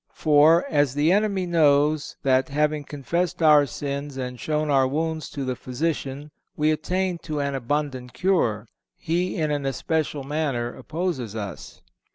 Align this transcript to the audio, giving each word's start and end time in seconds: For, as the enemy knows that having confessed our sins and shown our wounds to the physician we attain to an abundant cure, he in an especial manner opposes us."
For, 0.15 0.65
as 0.67 0.95
the 0.95 1.11
enemy 1.11 1.45
knows 1.45 2.15
that 2.23 2.49
having 2.49 2.83
confessed 2.85 3.39
our 3.43 3.67
sins 3.67 4.17
and 4.17 4.39
shown 4.39 4.71
our 4.71 4.87
wounds 4.87 5.29
to 5.29 5.45
the 5.45 5.55
physician 5.55 6.31
we 6.57 6.71
attain 6.71 7.19
to 7.19 7.39
an 7.39 7.53
abundant 7.53 8.13
cure, 8.13 8.67
he 8.97 9.35
in 9.37 9.51
an 9.51 9.63
especial 9.63 10.23
manner 10.23 10.73
opposes 10.73 11.35
us." 11.35 11.83